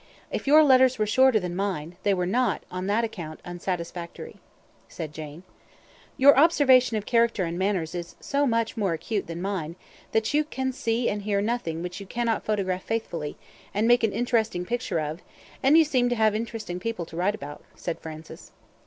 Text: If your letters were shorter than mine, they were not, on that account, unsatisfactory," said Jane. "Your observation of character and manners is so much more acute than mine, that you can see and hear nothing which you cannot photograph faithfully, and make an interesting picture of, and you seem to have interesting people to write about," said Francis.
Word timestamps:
If 0.31 0.47
your 0.47 0.63
letters 0.63 0.97
were 0.97 1.05
shorter 1.05 1.39
than 1.39 1.55
mine, 1.55 1.95
they 2.01 2.15
were 2.15 2.25
not, 2.25 2.63
on 2.71 2.87
that 2.87 3.03
account, 3.03 3.39
unsatisfactory," 3.45 4.37
said 4.89 5.13
Jane. 5.13 5.43
"Your 6.17 6.35
observation 6.39 6.97
of 6.97 7.05
character 7.05 7.43
and 7.45 7.55
manners 7.55 7.93
is 7.93 8.15
so 8.19 8.47
much 8.47 8.75
more 8.75 8.93
acute 8.93 9.27
than 9.27 9.43
mine, 9.43 9.75
that 10.11 10.33
you 10.33 10.43
can 10.43 10.71
see 10.71 11.07
and 11.07 11.21
hear 11.21 11.39
nothing 11.39 11.83
which 11.83 11.99
you 11.99 12.07
cannot 12.07 12.43
photograph 12.43 12.81
faithfully, 12.81 13.37
and 13.75 13.87
make 13.87 14.03
an 14.03 14.11
interesting 14.11 14.65
picture 14.65 14.99
of, 14.99 15.21
and 15.61 15.77
you 15.77 15.83
seem 15.85 16.09
to 16.09 16.15
have 16.15 16.33
interesting 16.33 16.79
people 16.79 17.05
to 17.05 17.15
write 17.15 17.35
about," 17.35 17.61
said 17.75 17.99
Francis. 17.99 18.51